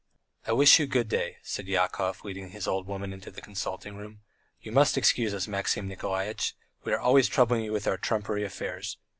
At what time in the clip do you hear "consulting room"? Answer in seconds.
3.39-4.21